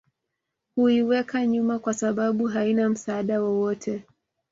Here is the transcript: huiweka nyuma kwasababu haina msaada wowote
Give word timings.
huiweka 0.75 1.45
nyuma 1.47 1.79
kwasababu 1.79 2.47
haina 2.47 2.89
msaada 2.89 3.41
wowote 3.41 4.03